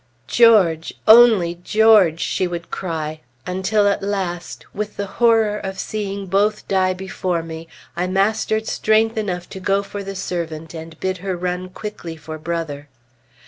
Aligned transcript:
"George! 0.25 0.95
only 1.07 1.59
George!" 1.63 2.19
she 2.21 2.47
would 2.47 2.71
cry; 2.71 3.21
until 3.45 3.87
at 3.87 4.01
last, 4.01 4.65
with 4.73 4.97
the 4.97 5.05
horror 5.05 5.59
of 5.59 5.77
seeing 5.77 6.25
both 6.25 6.67
die 6.67 6.91
before 6.95 7.43
me, 7.43 7.67
I 7.95 8.07
mastered 8.07 8.65
strength 8.65 9.15
enough 9.15 9.47
to 9.49 9.59
go 9.59 9.83
for 9.83 10.03
the 10.03 10.15
servant 10.15 10.73
and 10.73 10.99
bid 10.99 11.19
her 11.19 11.37
run 11.37 11.69
quickly 11.69 12.17
for 12.17 12.39
Brother. 12.39 12.89